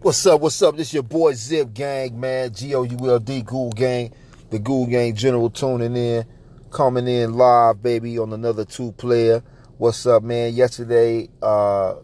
[0.00, 0.40] What's up?
[0.40, 0.76] What's up?
[0.76, 2.54] This your boy Zip Gang, man.
[2.54, 4.12] G O U L D Gould Gang.
[4.48, 6.24] The Gould Gang General tuning in,
[6.70, 9.42] coming in live, baby, on another two player.
[9.76, 10.54] What's up, man?
[10.54, 11.96] Yesterday, uh,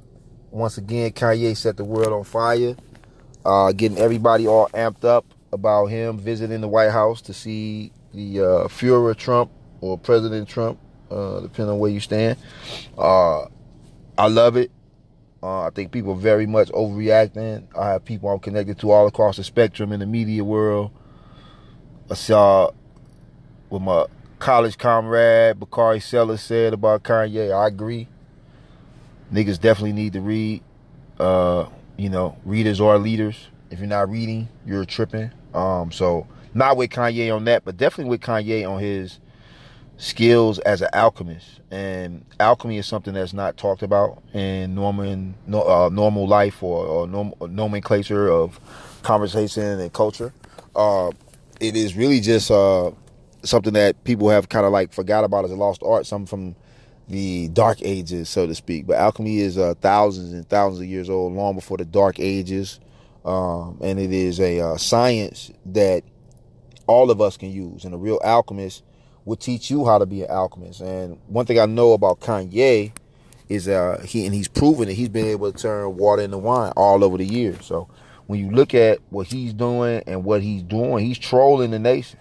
[0.51, 2.75] once again, Kanye set the world on fire,
[3.45, 8.41] uh, getting everybody all amped up about him visiting the White House to see the
[8.41, 10.81] uh, Führer Trump or President Trump,
[11.13, 12.39] uh, depending on where you stand.
[12.99, 13.43] Uh,
[14.19, 14.73] I love it.
[15.45, 17.67] Uh, I think people are very much overreacting.
[17.77, 20.91] I have people I'm connected to all across the spectrum in the media world.
[22.11, 22.71] I saw
[23.69, 24.07] what my
[24.39, 27.55] college comrade Bakari Sellers said about Kanye.
[27.55, 28.09] I agree.
[29.31, 30.63] Niggas definitely need to read.
[31.21, 31.67] Uh,
[31.99, 33.49] you know, readers are leaders.
[33.71, 35.31] If you're not reading, you're tripping.
[35.53, 39.19] Um, so not with Kanye on that, but definitely with Kanye on his
[39.97, 41.61] skills as an alchemist.
[41.71, 47.07] And alchemy is something that's not talked about in normal uh, normal life or, or
[47.07, 48.61] norm, nomenclature of
[49.03, 50.33] conversation and culture.
[50.77, 51.11] Uh,
[51.61, 52.91] it is really just uh,
[53.43, 56.57] something that people have kind of like forgot about as a lost art, something from
[57.09, 58.87] the dark ages, so to speak.
[58.87, 62.81] But alchemy is uh, thousands and thousands of years old, long before the dark ages.
[63.25, 66.05] Um, and it is a uh, science that
[66.87, 67.85] all of us can use.
[67.85, 68.83] And a real alchemist
[69.25, 70.81] will teach you how to be an alchemist.
[70.81, 72.93] And one thing I know about Kanye
[73.49, 76.73] is uh he and he's proven that he's been able to turn water into wine
[76.77, 77.65] all over the years.
[77.67, 77.89] So
[78.27, 82.19] when you look at what he's doing and what he's doing, he's trolling the nation.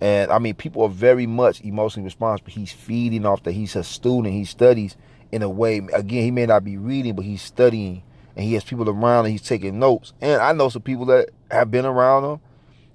[0.00, 2.48] And I mean, people are very much emotionally responsive.
[2.48, 3.52] He's feeding off that.
[3.52, 4.34] He's a student.
[4.34, 4.96] He studies
[5.30, 5.78] in a way.
[5.78, 8.02] Again, he may not be reading, but he's studying,
[8.36, 10.12] and he has people around, and he's taking notes.
[10.20, 12.40] And I know some people that have been around him,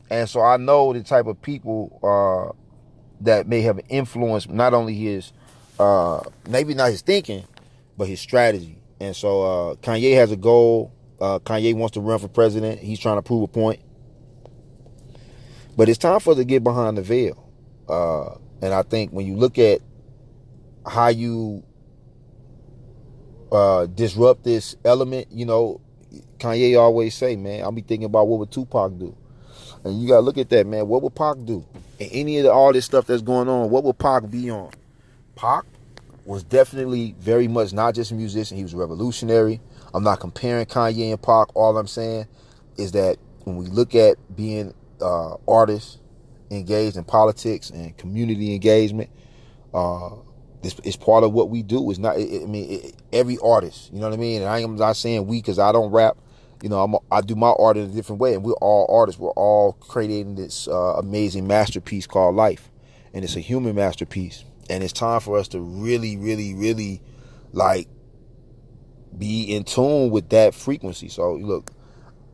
[0.09, 2.53] and so I know the type of people uh,
[3.21, 5.31] that may have influenced not only his,
[5.79, 7.43] uh, maybe not his thinking,
[7.97, 8.77] but his strategy.
[8.99, 10.93] And so uh, Kanye has a goal.
[11.19, 12.79] Uh, Kanye wants to run for president.
[12.79, 13.79] He's trying to prove a point.
[15.75, 17.51] But it's time for us to get behind the veil.
[17.87, 19.81] Uh, and I think when you look at
[20.86, 21.63] how you
[23.52, 25.81] uh, disrupt this element, you know,
[26.39, 29.15] Kanye always say, man, I'll be thinking about what would Tupac do.
[29.83, 30.87] And you gotta look at that, man.
[30.87, 31.65] What would Pac do?
[31.99, 34.71] And any of the, all this stuff that's going on, what would Pac be on?
[35.35, 35.65] Pac
[36.25, 39.61] was definitely very much not just a musician, he was revolutionary.
[39.93, 41.55] I'm not comparing Kanye and Pac.
[41.55, 42.27] All I'm saying
[42.77, 45.99] is that when we look at being uh, artists
[46.51, 49.09] engaged in politics and community engagement,
[49.73, 50.09] uh,
[50.61, 51.89] this is part of what we do.
[51.89, 52.17] It's not.
[52.17, 53.93] I mean, every artist.
[53.93, 54.41] You know what I mean.
[54.41, 56.17] And I am not saying we because I don't rap.
[56.61, 59.19] You know, I'm, I do my art in a different way, and we're all artists.
[59.19, 62.69] We're all creating this uh, amazing masterpiece called life,
[63.13, 64.43] and it's a human masterpiece.
[64.69, 67.01] And it's time for us to really, really, really,
[67.53, 67.87] like,
[69.17, 71.09] be in tune with that frequency.
[71.09, 71.71] So, look,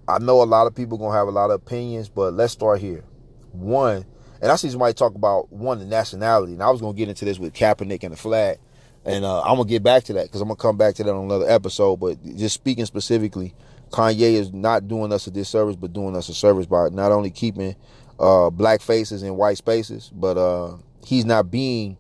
[0.08, 2.80] I know a lot of people gonna have a lot of opinions, but let's start
[2.80, 3.04] here.
[3.52, 4.06] One,
[4.42, 7.24] and I see somebody talk about one the nationality, and I was gonna get into
[7.24, 8.58] this with Kaepernick and the flag,
[9.06, 11.14] and uh, I'm gonna get back to that because I'm gonna come back to that
[11.14, 11.98] on another episode.
[11.98, 13.54] But just speaking specifically,
[13.94, 17.30] Kanye is not doing us a disservice, but doing us a service by not only
[17.30, 17.76] keeping
[18.20, 21.96] uh, black faces in white spaces, but uh, he's not being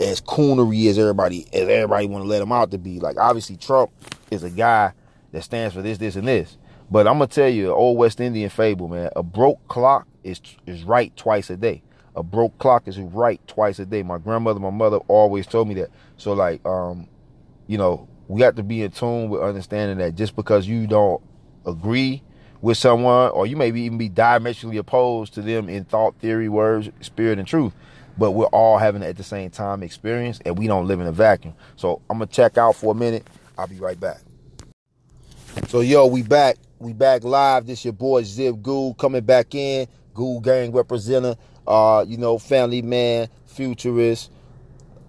[0.00, 2.98] as coonery as everybody as everybody want to let him out to be.
[2.98, 3.92] Like obviously Trump
[4.32, 4.92] is a guy
[5.30, 6.58] that stands for this, this, and this.
[6.90, 9.08] But I'm gonna tell you, an old West Indian fable, man.
[9.14, 11.82] A broke clock is is right twice a day.
[12.16, 14.02] A broke clock is right twice a day.
[14.02, 15.90] My grandmother, my mother always told me that.
[16.16, 17.08] So like, um,
[17.68, 21.22] you know, we have to be in tune with understanding that just because you don't
[21.66, 22.22] agree
[22.62, 26.88] with someone, or you may even be diametrically opposed to them in thought, theory, words,
[27.02, 27.74] spirit, and truth,
[28.16, 31.12] but we're all having at the same time experience, and we don't live in a
[31.12, 31.52] vacuum.
[31.76, 33.26] So I'm gonna check out for a minute.
[33.58, 34.20] I'll be right back.
[35.68, 36.56] So yo, we back.
[36.78, 37.66] We back live.
[37.66, 39.86] This your boy Zip Gould coming back in.
[40.14, 41.36] Gould Gang representative.
[41.66, 44.32] Uh, you know, family man, futurist,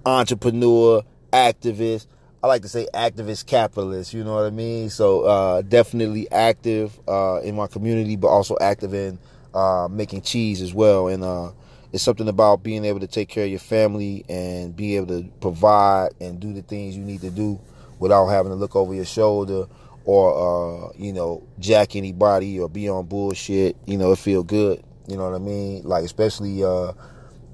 [0.05, 2.07] entrepreneur, activist.
[2.43, 4.89] I like to say activist capitalist, you know what I mean?
[4.89, 9.17] So uh, definitely active uh, in my community, but also active in
[9.53, 11.07] uh, making cheese as well.
[11.07, 11.51] And uh,
[11.93, 15.29] it's something about being able to take care of your family and be able to
[15.39, 17.61] provide and do the things you need to do
[17.99, 19.65] without having to look over your shoulder
[20.03, 23.77] or uh, you know jack anybody or be on bullshit.
[23.85, 24.83] You know, it feel good.
[25.07, 25.83] You know what I mean?
[25.83, 26.91] Like especially uh,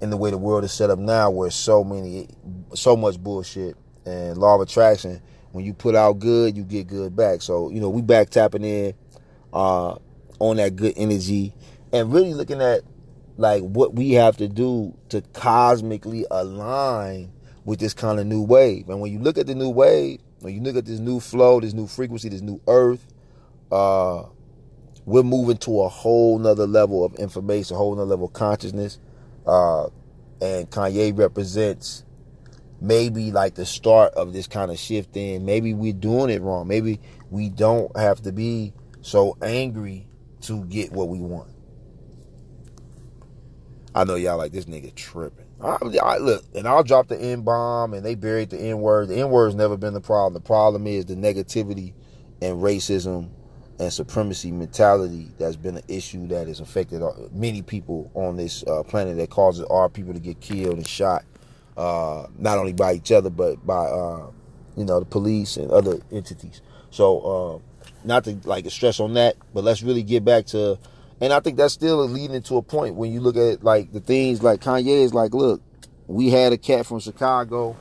[0.01, 2.27] in the way the world is set up now, where so many,
[2.73, 3.77] so much bullshit
[4.09, 5.21] and law of attraction.
[5.51, 7.41] When you put out good, you get good back.
[7.41, 8.93] So you know, we back tapping in
[9.53, 9.95] uh,
[10.39, 11.53] on that good energy
[11.91, 12.81] and really looking at
[13.37, 17.31] like what we have to do to cosmically align
[17.65, 18.89] with this kind of new wave.
[18.89, 21.59] And when you look at the new wave, when you look at this new flow,
[21.59, 23.05] this new frequency, this new earth,
[23.71, 24.23] uh,
[25.05, 28.99] we're moving to a whole nother level of information, a whole nother level of consciousness.
[29.45, 29.85] Uh,
[30.41, 32.03] and Kanye represents
[32.81, 35.45] maybe like the start of this kind of shifting.
[35.45, 36.67] Maybe we're doing it wrong.
[36.67, 36.99] Maybe
[37.29, 40.07] we don't have to be so angry
[40.41, 41.49] to get what we want.
[43.93, 45.45] I know y'all like this nigga tripping.
[45.61, 49.09] I, I, look, and I'll drop the N bomb, and they buried the N word.
[49.09, 50.33] The N word's never been the problem.
[50.33, 51.93] The problem is the negativity
[52.41, 53.29] and racism
[53.79, 58.83] and supremacy mentality that's been an issue that has affected many people on this uh,
[58.83, 61.23] planet that causes our people to get killed and shot,
[61.79, 64.29] uh, not only by each other but by uh,
[64.75, 66.61] you know the police and other entities.
[66.91, 70.77] So, uh, not to like stress on that, but let's really get back to
[71.21, 73.99] and I think that's still leading to a point when you look at like the
[73.99, 75.61] things like Kanye is like, look,
[76.07, 77.75] we had a cat from Chicago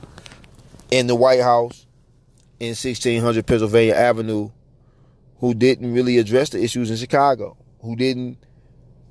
[0.91, 1.85] in the White House
[2.59, 4.49] in 1600 Pennsylvania Avenue
[5.39, 8.37] who didn't really address the issues in Chicago, who didn't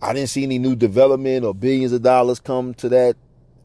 [0.01, 3.17] I didn't see any new development or billions of dollars come to that,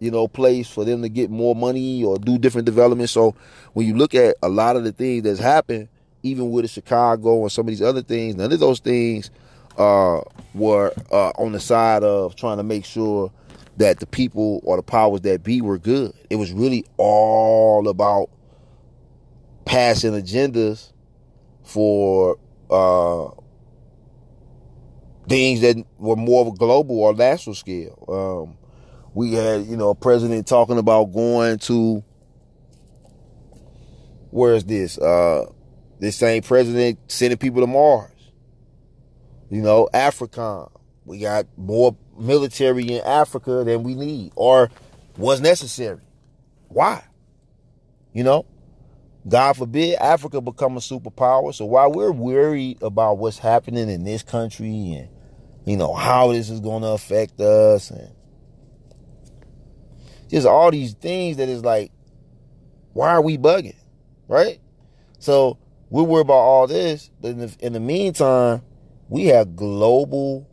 [0.04, 3.10] you know, place for them to get more money or do different development.
[3.10, 3.36] So
[3.72, 5.88] when you look at a lot of the things that's happened,
[6.24, 9.32] even with the Chicago and some of these other things, none of those things
[9.78, 10.20] uh,
[10.54, 13.32] were uh, on the side of trying to make sure
[13.78, 16.14] that the people or the powers that be were good.
[16.30, 18.30] It was really all about
[19.64, 20.92] passing agendas
[21.64, 22.38] for
[22.70, 23.30] uh,
[25.30, 28.04] things that were more of a global or national scale.
[28.10, 28.63] Um,
[29.14, 32.04] we had, you know, a president talking about going to
[34.32, 34.98] where is this?
[34.98, 35.46] Uh,
[36.00, 38.10] this same president sending people to Mars.
[39.50, 40.68] You know, Africa.
[41.06, 44.72] We got more military in Africa than we need or
[45.18, 46.02] was necessary.
[46.70, 47.04] Why?
[48.14, 48.46] You know,
[49.28, 51.54] God forbid Africa become a superpower.
[51.54, 55.10] So while we're worried about what's happening in this country and
[55.66, 58.10] you know how this is going to affect us and
[60.30, 61.92] just all these things that is like,
[62.94, 63.76] why are we bugging,
[64.28, 64.60] right?
[65.20, 65.58] So
[65.90, 68.62] we're worried about all this, but in the, in the meantime,
[69.10, 70.50] we have global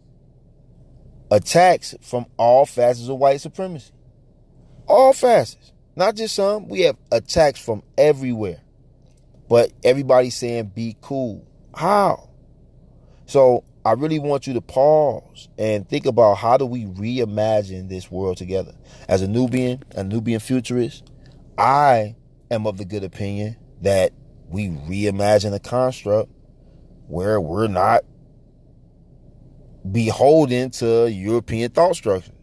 [1.30, 3.92] attacks from all facets of white supremacy.
[4.86, 5.72] All facets.
[5.96, 6.68] Not just some.
[6.68, 8.60] We have attacks from everywhere.
[9.48, 11.46] But everybody's saying be cool.
[11.74, 12.30] How?
[13.26, 18.10] So I really want you to pause and think about how do we reimagine this
[18.10, 18.74] world together.
[19.08, 21.10] As a Nubian, a Nubian futurist,
[21.56, 22.16] I
[22.50, 24.12] am of the good opinion that
[24.48, 26.30] we reimagine a construct
[27.06, 28.04] where we're not
[29.90, 32.34] beholden to European thought structures.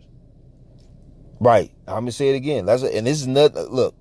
[1.39, 1.71] Right.
[1.87, 2.65] I'm gonna say it again.
[2.65, 3.95] That's a, and this is not look.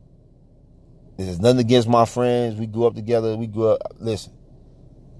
[1.18, 2.58] This is nothing against my friends.
[2.58, 3.36] We grew up together.
[3.36, 3.80] We grew up.
[3.98, 4.32] Listen,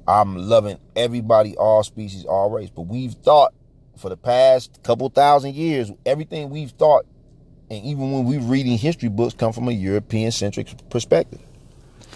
[0.08, 2.70] I'm loving everybody, all species, all race.
[2.70, 3.52] But we've thought
[3.96, 7.06] for the past couple thousand years, everything we've thought,
[7.70, 11.40] and even when we're reading history books, come from a European centric perspective.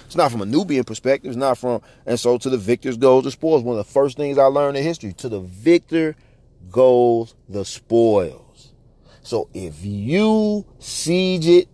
[0.07, 1.31] It's not from a Nubian perspective.
[1.31, 3.63] It's not from, and so to the victors goes the spoils.
[3.63, 6.17] One of the first things I learned in history, to the victor
[6.69, 8.73] goes the spoils.
[9.23, 11.69] So if you siege it,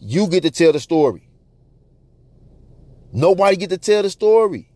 [0.00, 1.28] you get to tell the story.
[3.12, 4.71] Nobody get to tell the story.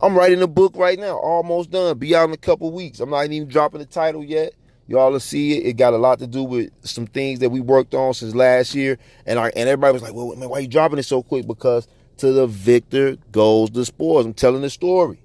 [0.00, 1.98] I'm writing a book right now, almost done.
[1.98, 3.00] Be out in a couple weeks.
[3.00, 4.52] I'm not even dropping the title yet.
[4.86, 5.66] Y'all will see it.
[5.66, 8.74] It got a lot to do with some things that we worked on since last
[8.74, 8.98] year.
[9.26, 11.46] And I and everybody was like, well, man, why are you dropping it so quick?
[11.46, 14.24] Because to the victor goes the spoils.
[14.24, 15.20] I'm telling the story.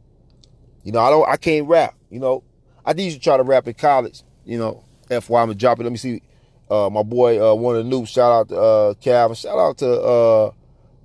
[0.83, 1.95] You know, I don't I can't rap.
[2.09, 2.43] You know,
[2.85, 4.83] I did used to try to rap in college, you know.
[5.07, 5.83] FY I'm gonna drop it.
[5.83, 6.21] Let me see.
[6.69, 9.77] Uh, my boy, uh, one of the noobs, shout out to uh Calvin, shout out
[9.77, 10.51] to uh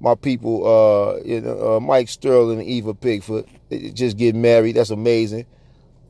[0.01, 3.47] my people, uh, you know, uh, Mike Sterling and Eva Pigford.
[3.95, 4.77] Just getting married.
[4.77, 5.47] That's amazing.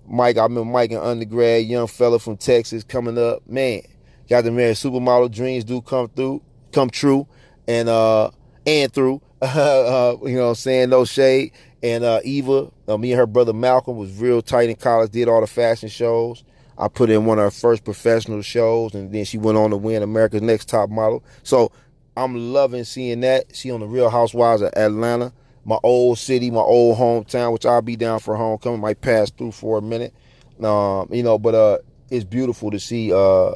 [0.06, 3.46] Mike, I remember Mike in undergrad, young fella from Texas coming up.
[3.48, 3.82] Man,
[4.28, 6.42] got to marry supermodel dreams do come through,
[6.72, 7.26] come true,
[7.66, 8.30] and uh
[8.66, 9.20] and through.
[9.42, 11.52] uh, you know, I'm saying no shade.
[11.82, 15.12] And uh, Eva, uh, me and her brother Malcolm was real tight in college.
[15.12, 16.42] Did all the fashion shows.
[16.76, 19.76] I put in one of her first professional shows, and then she went on to
[19.76, 21.24] win America's Next Top Model.
[21.42, 21.72] So
[22.18, 23.54] I'm loving seeing that.
[23.54, 25.32] She on the Real Housewives of Atlanta,
[25.64, 28.80] my old city, my old hometown, which I'll be down for homecoming.
[28.80, 30.14] Might pass through for a minute,
[30.62, 31.38] um, you know.
[31.38, 31.78] But uh,
[32.10, 33.52] it's beautiful to see uh,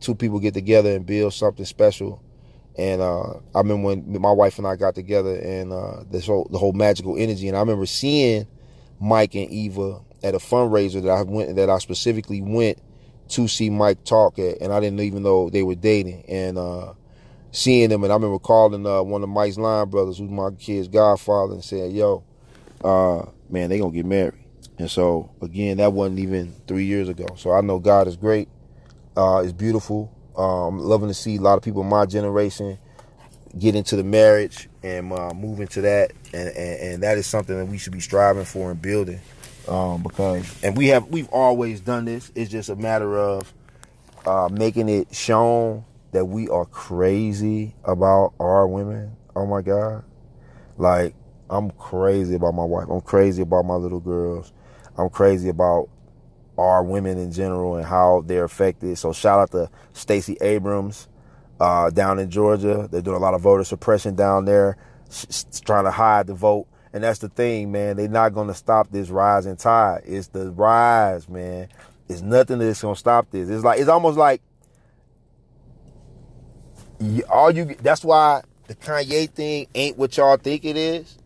[0.00, 2.22] two people get together and build something special
[2.78, 6.46] and uh, I remember when my wife and I got together and uh, this whole
[6.50, 7.48] the whole magical energy.
[7.48, 8.46] And I remember seeing
[9.00, 12.78] Mike and Eva at a fundraiser that I went that I specifically went
[13.28, 16.24] to see Mike talk at, and I didn't even know they were dating.
[16.28, 16.92] And uh,
[17.56, 20.88] seeing them, and I remember calling uh, one of Mike's line brothers, who's my kid's
[20.88, 22.22] godfather, and saying, "Yo,
[22.84, 24.34] uh, man, they gonna get married.
[24.78, 27.26] And so again, that wasn't even three years ago.
[27.36, 28.48] So I know God is great.
[29.16, 30.12] Uh, it's beautiful.
[30.36, 32.76] Um, loving to see a lot of people in my generation
[33.58, 37.56] get into the marriage and uh, move into that, and, and, and that is something
[37.56, 39.20] that we should be striving for and building.
[39.66, 42.30] Um, because and we have we've always done this.
[42.34, 43.52] It's just a matter of
[44.26, 45.84] uh, making it shown
[46.16, 49.14] that we are crazy about our women.
[49.34, 50.02] Oh my God,
[50.78, 51.14] like
[51.50, 52.88] I'm crazy about my wife.
[52.90, 54.50] I'm crazy about my little girls.
[54.96, 55.90] I'm crazy about
[56.56, 58.96] our women in general and how they're affected.
[58.96, 61.06] So shout out to Stacey Abrams
[61.60, 62.88] uh, down in Georgia.
[62.90, 64.78] They're doing a lot of voter suppression down there,
[65.66, 66.66] trying to hide the vote.
[66.94, 67.98] And that's the thing, man.
[67.98, 70.04] They're not going to stop this rising tide.
[70.06, 71.68] It's the rise, man.
[72.08, 73.50] It's nothing that's going to stop this.
[73.50, 74.40] It's like it's almost like
[77.28, 77.76] all you.
[77.80, 81.18] That's why the Kanye thing ain't what y'all think it is.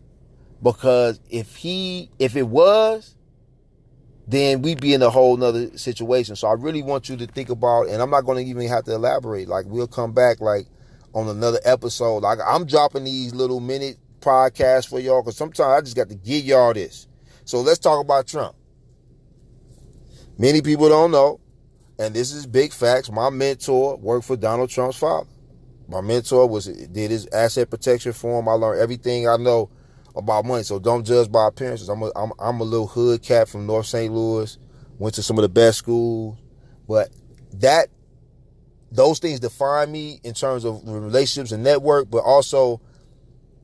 [0.61, 3.15] Because if he, if it was,
[4.27, 6.35] then we'd be in a whole nother situation.
[6.35, 8.85] So I really want you to think about, and I'm not going to even have
[8.85, 9.47] to elaborate.
[9.47, 10.67] Like we'll come back like
[11.13, 12.19] on another episode.
[12.19, 16.15] Like I'm dropping these little minute podcasts for y'all because sometimes I just got to
[16.15, 17.07] give y'all this.
[17.43, 18.55] So let's talk about Trump.
[20.37, 21.39] Many people don't know,
[21.99, 23.11] and this is big facts.
[23.11, 25.27] My mentor worked for Donald Trump's father.
[25.91, 28.47] My mentor was did his asset protection for him.
[28.47, 29.69] I learned everything I know
[30.15, 30.63] about money.
[30.63, 31.89] So don't judge by appearances.
[31.89, 34.11] I'm a, I'm, I'm a little hood cat from North St.
[34.11, 34.57] Louis.
[34.99, 36.37] Went to some of the best schools,
[36.87, 37.09] but
[37.55, 37.89] that
[38.89, 42.09] those things define me in terms of relationships and network.
[42.09, 42.79] But also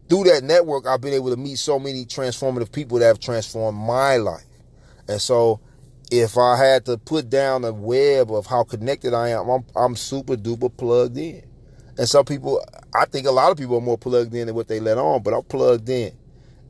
[0.10, 3.78] through that network, I've been able to meet so many transformative people that have transformed
[3.78, 4.44] my life.
[5.08, 5.62] And so
[6.12, 9.96] if I had to put down a web of how connected I am, I'm, I'm
[9.96, 11.47] super duper plugged in.
[11.98, 12.64] And some people,
[12.94, 15.24] I think a lot of people are more plugged in than what they let on,
[15.24, 16.16] but I'm plugged in.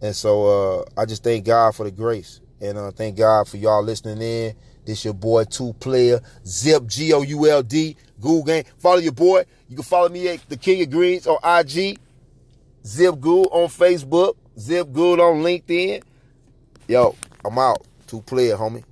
[0.01, 2.39] And so uh, I just thank God for the grace.
[2.61, 4.55] And uh, thank God for y'all listening in.
[4.85, 8.63] This your boy, two player, Zip, G O U L D, Gould Gang.
[8.77, 9.43] Follow your boy.
[9.67, 11.99] You can follow me at the King of Greens on IG,
[12.85, 16.03] Zip Gould on Facebook, Zip Gould on LinkedIn.
[16.87, 17.85] Yo, I'm out.
[18.07, 18.85] Two player, homie.